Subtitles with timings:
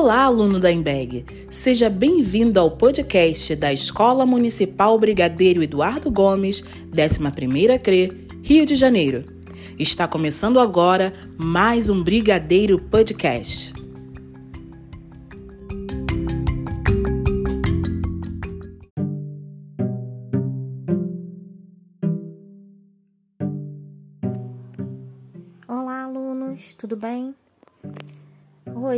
[0.00, 1.24] Olá, aluno da Embeg.
[1.50, 6.62] Seja bem-vindo ao podcast da Escola Municipal Brigadeiro Eduardo Gomes,
[6.92, 9.24] 11ª CRE, Rio de Janeiro.
[9.76, 13.77] Está começando agora mais um Brigadeiro Podcast.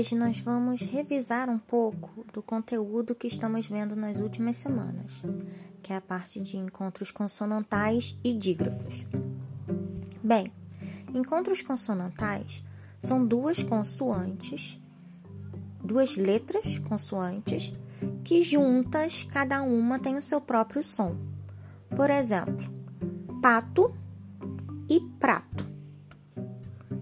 [0.00, 5.12] Hoje nós vamos revisar um pouco do conteúdo que estamos vendo nas últimas semanas,
[5.82, 9.04] que é a parte de encontros consonantais e dígrafos.
[10.22, 10.50] Bem,
[11.12, 12.64] encontros consonantais
[12.98, 14.80] são duas consoantes,
[15.84, 17.70] duas letras consoantes,
[18.24, 21.14] que juntas cada uma tem o seu próprio som.
[21.94, 22.66] Por exemplo,
[23.42, 23.94] pato
[24.88, 25.69] e prato.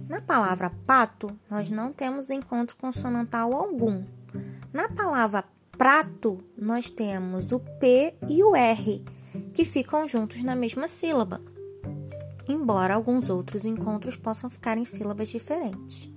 [0.09, 4.03] Na palavra pato, nós não temos encontro consonantal algum.
[4.73, 5.45] Na palavra
[5.77, 9.05] prato, nós temos o P e o R,
[9.53, 11.43] que ficam juntos na mesma sílaba,
[12.49, 16.11] embora alguns outros encontros possam ficar em sílabas diferentes.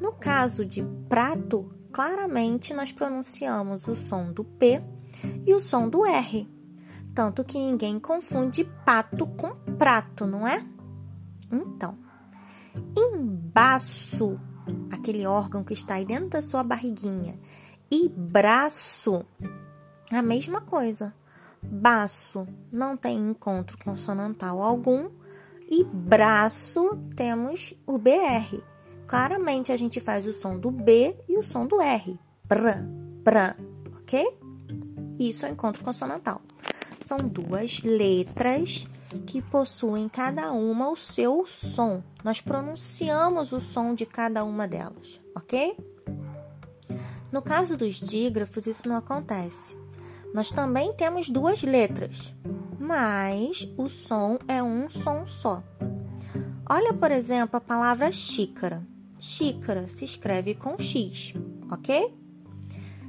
[0.00, 4.82] No caso de prato, claramente nós pronunciamos o som do P
[5.46, 6.48] e o som do R,
[7.14, 10.64] tanto que ninguém confunde pato com prato, não é?
[11.52, 11.98] Então,
[12.96, 14.38] Embaço,
[14.90, 17.38] aquele órgão que está aí dentro da sua barriguinha.
[17.90, 19.24] E braço,
[20.10, 21.14] a mesma coisa.
[21.62, 25.10] Baço não tem encontro consonantal algum.
[25.68, 28.60] E braço temos o BR.
[29.06, 32.18] Claramente a gente faz o som do B e o som do R.
[32.44, 32.56] Br,
[33.24, 33.56] br,
[34.00, 34.38] ok?
[35.18, 36.40] Isso é encontro consonantal.
[37.04, 38.86] São duas letras
[39.26, 42.02] que possuem cada uma o seu som.
[42.22, 45.76] Nós pronunciamos o som de cada uma delas, ok?
[47.32, 49.76] No caso dos dígrafos, isso não acontece.
[50.34, 52.34] Nós também temos duas letras,
[52.78, 55.62] mas o som é um som só.
[56.68, 58.82] Olha, por exemplo, a palavra xícara.
[59.18, 61.34] Xícara se escreve com X,
[61.70, 62.14] ok?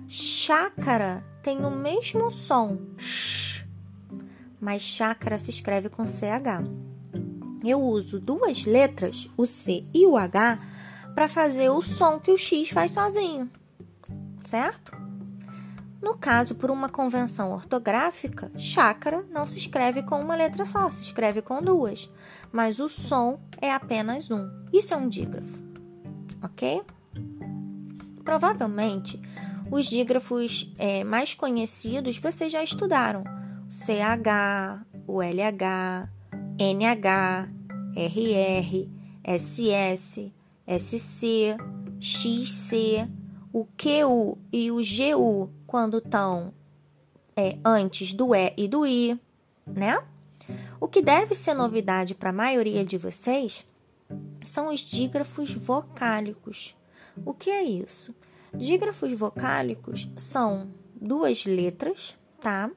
[0.07, 2.77] Chácara tem o mesmo som,
[4.61, 6.63] mas chácara se escreve com CH.
[7.63, 10.59] Eu uso duas letras, o C e o H,
[11.15, 13.49] para fazer o som que o X faz sozinho,
[14.45, 14.95] certo?
[16.01, 21.03] No caso, por uma convenção ortográfica, chácara não se escreve com uma letra só, se
[21.03, 22.09] escreve com duas,
[22.51, 24.49] mas o som é apenas um.
[24.73, 25.59] Isso é um dígrafo,
[26.41, 26.81] ok?
[28.23, 29.21] Provavelmente,
[29.69, 33.40] os dígrafos é, mais conhecidos vocês já estudaram
[33.71, 36.09] CH, o LH,
[36.59, 37.49] NH,
[37.95, 38.89] RR,
[39.23, 40.33] SS,
[40.67, 41.57] SC,
[41.99, 43.07] XC,
[43.53, 46.53] o QU e o GU quando estão
[47.35, 49.17] é, antes do E e do I,
[49.65, 50.03] né?
[50.79, 53.65] O que deve ser novidade para a maioria de vocês
[54.45, 56.75] são os dígrafos vocálicos.
[57.25, 58.13] O que é isso?
[58.53, 62.69] Dígrafos vocálicos são duas letras, tá?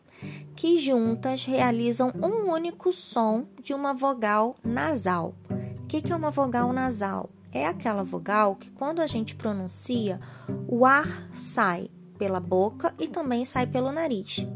[0.54, 5.34] Que juntas realizam um único som de uma vogal nasal.
[5.80, 7.30] O que é uma vogal nasal?
[7.52, 10.18] É aquela vogal que, quando a gente pronuncia,
[10.66, 11.88] o ar sai
[12.18, 14.46] pela boca e também sai pelo nariz.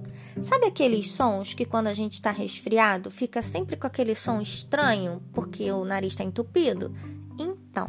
[0.42, 5.22] Sabe aqueles sons que, quando a gente está resfriado, fica sempre com aquele som estranho
[5.32, 6.94] porque o nariz está entupido?
[7.38, 7.88] Então,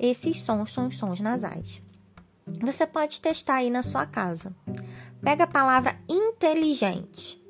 [0.00, 1.82] esses sons são os sons nasais.
[2.60, 4.54] Você pode testar aí na sua casa.
[5.22, 7.42] Pega a palavra inteligente.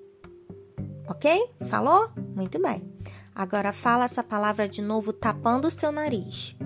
[1.08, 1.50] Ok?
[1.68, 2.10] Falou?
[2.34, 2.90] Muito bem.
[3.34, 6.56] Agora fala essa palavra de novo, tapando o seu nariz.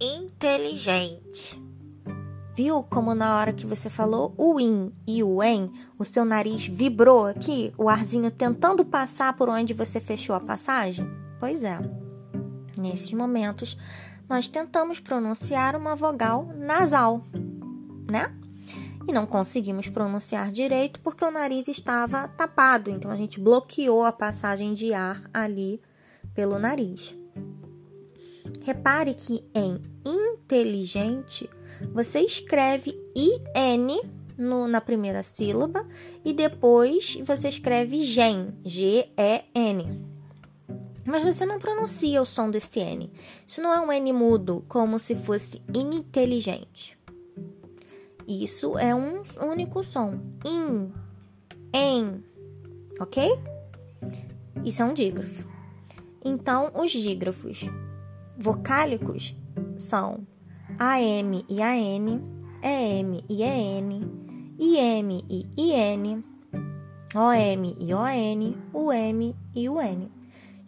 [0.00, 1.60] Inteligente.
[2.56, 6.66] Viu como na hora que você falou o in e o en, o seu nariz
[6.66, 11.08] vibrou aqui, o arzinho tentando passar por onde você fechou a passagem?
[11.38, 11.78] Pois é.
[12.76, 13.78] Nesses momentos,
[14.28, 17.24] nós tentamos pronunciar uma vogal nasal,
[18.10, 18.34] né?
[19.10, 24.12] E não conseguimos pronunciar direito porque o nariz estava tapado, então a gente bloqueou a
[24.12, 25.82] passagem de ar ali
[26.32, 27.14] pelo nariz.
[28.62, 31.50] Repare que em inteligente
[31.92, 34.00] você escreve IN
[34.38, 35.84] no, na primeira sílaba
[36.24, 40.08] e depois você escreve gen, G-E-N.
[41.04, 43.10] Mas você não pronuncia o som desse N.
[43.44, 46.99] Isso não é um N mudo, como se fosse ininteligente.
[48.26, 50.18] Isso é um único som.
[50.44, 50.92] In,
[51.72, 52.22] em,
[53.00, 53.38] ok?
[54.64, 55.44] Isso é um dígrafo.
[56.24, 57.60] Então, os dígrafos
[58.38, 59.34] vocálicos
[59.76, 60.26] são
[60.78, 62.20] AM e AN,
[62.62, 64.02] EM e EN,
[64.58, 66.24] IM e IN,
[67.14, 70.19] OM e ON, UM e UN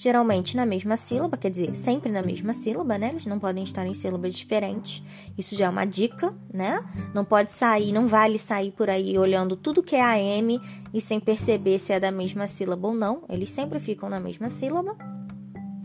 [0.02, 3.10] geralmente na mesma sílaba, quer dizer, sempre na mesma sílaba, né?
[3.10, 5.00] Eles não podem estar em sílabas diferentes.
[5.38, 6.84] Isso já é uma dica, né?
[7.14, 10.60] Não pode sair, não vale sair por aí olhando tudo que é AM
[10.92, 13.22] e sem perceber se é da mesma sílaba ou não.
[13.28, 14.96] Eles sempre ficam na mesma sílaba.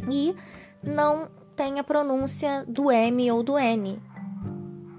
[0.09, 0.35] E
[0.83, 4.01] não tem a pronúncia do M ou do N.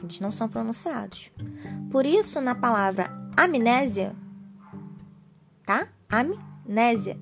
[0.01, 1.29] Eles não são pronunciados.
[1.91, 4.15] Por isso, na palavra amnésia,
[5.67, 5.89] tá?
[6.09, 7.19] Amnésia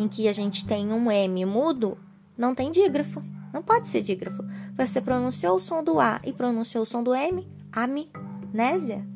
[0.00, 1.98] em que a gente tem um M mudo,
[2.36, 3.22] não tem dígrafo.
[3.52, 4.42] Não pode ser dígrafo.
[4.74, 9.06] Você pronunciou o som do A e pronunciou o som do M, amnésia.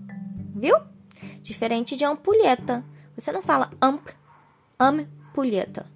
[0.55, 0.77] Viu?
[1.41, 2.85] Diferente de ampulheta.
[3.17, 4.09] Você não fala amp,
[4.79, 5.87] ampulheta.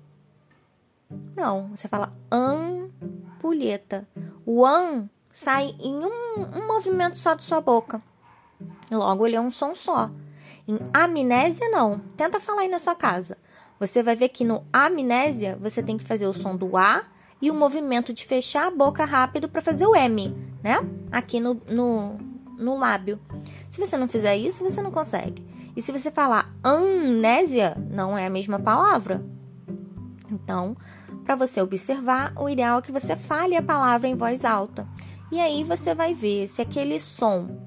[1.37, 4.09] Não, você fala ampulheta.
[4.47, 8.01] O am sai em um, um movimento só de sua boca.
[8.91, 10.11] Logo, ele é um som só.
[10.67, 11.99] Em amnésia, não.
[12.17, 13.37] Tenta falar aí na sua casa.
[13.79, 17.05] Você vai ver que no amnésia você tem que fazer o som do A
[17.41, 20.79] e o movimento de fechar a boca rápido para fazer o M, né?
[21.13, 22.19] Aqui no, no,
[22.59, 23.21] no lábio.
[23.69, 25.47] Se você não fizer isso, você não consegue.
[25.77, 29.25] E se você falar amnésia, não é a mesma palavra.
[30.29, 30.77] Então,
[31.25, 34.89] para você observar, o ideal é que você fale a palavra em voz alta.
[35.31, 37.61] E aí você vai ver se aquele som,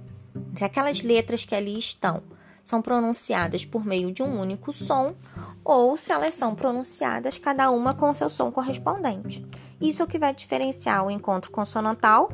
[0.57, 2.21] se aquelas letras que ali estão,
[2.63, 5.15] são pronunciadas por meio de um único som
[5.63, 9.45] ou se elas são pronunciadas cada uma com seu som correspondente.
[9.79, 12.29] Isso é o que vai diferenciar o encontro consonantal,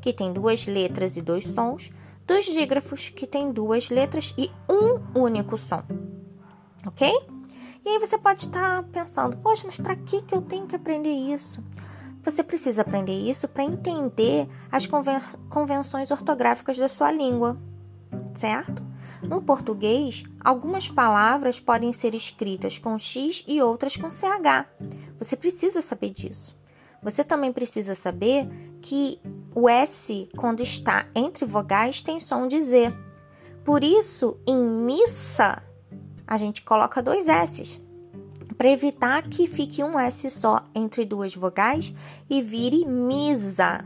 [0.00, 1.90] que tem duas letras e dois sons,
[2.26, 5.82] dos dígrafos, que tem duas letras e um único som.
[6.86, 7.08] Ok?
[7.84, 11.10] E aí você pode estar pensando, poxa, mas para que, que eu tenho que aprender
[11.10, 11.62] isso?
[12.22, 17.56] Você precisa aprender isso para entender as conven convenções ortográficas da sua língua,
[18.36, 18.91] certo?
[19.22, 24.66] No português, algumas palavras podem ser escritas com X e outras com CH.
[25.18, 26.56] Você precisa saber disso.
[27.02, 28.48] Você também precisa saber
[28.80, 29.20] que
[29.54, 32.92] o S, quando está entre vogais, tem som de Z.
[33.64, 35.62] Por isso, em missa,
[36.26, 37.80] a gente coloca dois S's
[38.62, 41.92] para evitar que fique um S só entre duas vogais
[42.30, 43.84] e vire misa.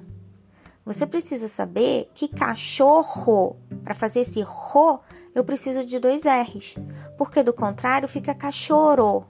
[0.84, 5.00] Você precisa saber que cachorro, para fazer esse ro,
[5.36, 6.76] eu preciso de dois R's,
[7.18, 9.26] porque do contrário fica cachorro.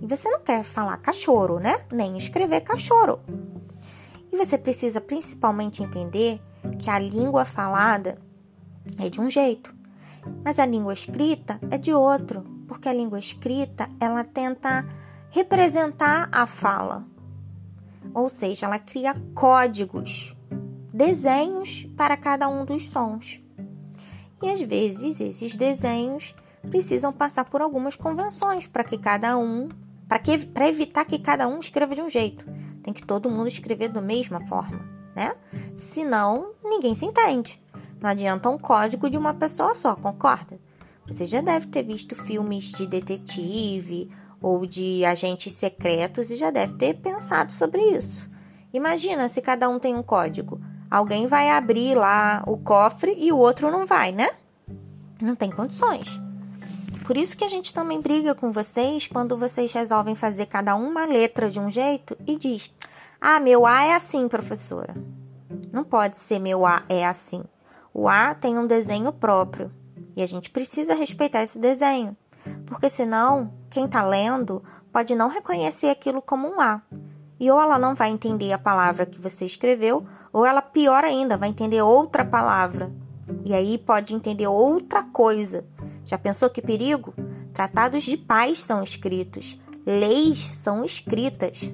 [0.00, 1.84] E você não quer falar cachorro, né?
[1.92, 3.18] Nem escrever cachorro.
[4.32, 6.40] E você precisa principalmente entender
[6.78, 8.16] que a língua falada
[8.96, 9.74] é de um jeito,
[10.44, 14.86] mas a língua escrita é de outro, porque a língua escrita ela tenta
[15.30, 17.04] representar a fala,
[18.14, 20.32] ou seja, ela cria códigos,
[20.92, 23.42] desenhos para cada um dos sons.
[24.42, 26.34] E às vezes esses desenhos
[26.68, 29.68] precisam passar por algumas convenções para que cada um,
[30.08, 32.44] para evitar que cada um escreva de um jeito.
[32.82, 34.80] Tem que todo mundo escrever da mesma forma,
[35.14, 35.34] né?
[35.76, 37.60] Senão, ninguém se entende.
[38.00, 40.58] Não adianta um código de uma pessoa só, concorda?
[41.06, 44.10] Você já deve ter visto filmes de detetive
[44.40, 48.28] ou de agentes secretos e já deve ter pensado sobre isso.
[48.72, 50.60] Imagina se cada um tem um código.
[50.90, 54.30] Alguém vai abrir lá o cofre e o outro não vai, né?
[55.20, 56.20] Não tem condições.
[57.06, 61.04] Por isso que a gente também briga com vocês quando vocês resolvem fazer cada uma
[61.04, 62.72] letra de um jeito e diz:
[63.20, 64.94] "Ah, meu A é assim, professora".
[65.72, 67.44] Não pode ser meu A é assim.
[67.94, 69.70] O A tem um desenho próprio
[70.16, 72.16] e a gente precisa respeitar esse desenho,
[72.66, 76.82] porque senão quem está lendo pode não reconhecer aquilo como um A.
[77.40, 81.38] E ou ela não vai entender a palavra que você escreveu, ou ela, pior ainda,
[81.38, 82.92] vai entender outra palavra.
[83.44, 85.64] E aí pode entender outra coisa.
[86.04, 87.14] Já pensou que perigo?
[87.54, 91.72] Tratados de paz são escritos, leis são escritas.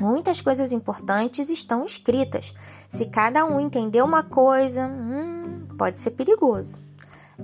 [0.00, 2.52] Muitas coisas importantes estão escritas.
[2.88, 6.80] Se cada um entender uma coisa, hum, pode ser perigoso.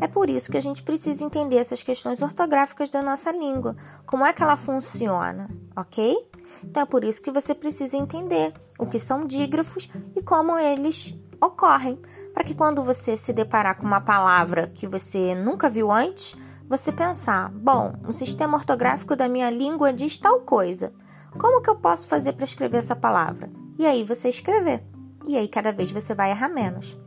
[0.00, 3.76] É por isso que a gente precisa entender essas questões ortográficas da nossa língua,
[4.06, 6.16] como é que ela funciona, ok?
[6.64, 11.14] Então é por isso que você precisa entender o que são dígrafos e como eles
[11.40, 11.98] ocorrem,
[12.34, 16.36] para que quando você se deparar com uma palavra que você nunca viu antes,
[16.68, 20.92] você pensar: bom, o sistema ortográfico da minha língua diz tal coisa.
[21.38, 23.50] Como que eu posso fazer para escrever essa palavra?
[23.78, 24.82] E aí você escrever.
[25.26, 26.98] E aí cada vez você vai errar menos.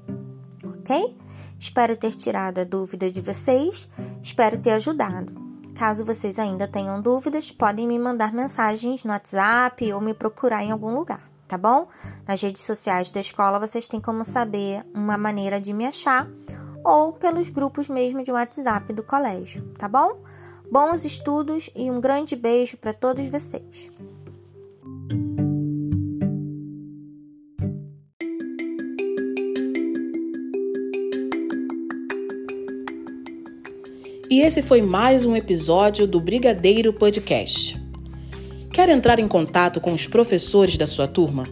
[0.63, 1.17] Ok?
[1.59, 3.87] Espero ter tirado a dúvida de vocês,
[4.21, 5.50] espero ter ajudado.
[5.81, 10.69] Caso vocês ainda tenham dúvidas, podem me mandar mensagens no WhatsApp ou me procurar em
[10.69, 11.87] algum lugar, tá bom?
[12.27, 16.27] Nas redes sociais da escola vocês têm como saber uma maneira de me achar
[16.85, 20.21] ou pelos grupos mesmo de WhatsApp do colégio, tá bom?
[20.71, 23.89] Bons estudos e um grande beijo para todos vocês.
[34.31, 37.77] E esse foi mais um episódio do Brigadeiro Podcast.
[38.71, 41.45] Quer entrar em contato com os professores da sua turma?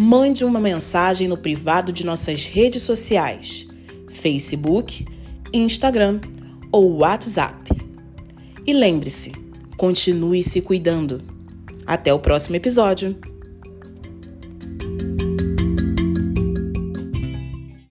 [0.00, 3.68] Mande uma mensagem no privado de nossas redes sociais:
[4.10, 5.04] Facebook,
[5.52, 6.18] Instagram
[6.72, 7.70] ou WhatsApp.
[8.66, 9.32] E lembre-se,
[9.76, 11.20] continue se cuidando.
[11.84, 13.18] Até o próximo episódio!